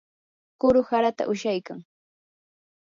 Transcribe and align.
kuru 0.59 0.79
harata 0.89 1.23
ushaykan. 1.33 1.79